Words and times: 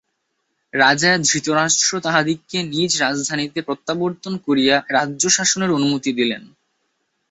রাজা 0.73 1.11
ধৃতরাষ্ট্র 1.27 1.91
তাঁহাদিগকে 1.99 2.57
নিজ 2.73 2.91
রাজধানীতে 3.01 3.59
প্রত্যাবর্তন 3.61 4.33
করিয়া 4.45 4.75
রাজ্যশাসনের 4.89 5.71
অনুমতি 5.71 6.11
দিলেন। 6.13 6.43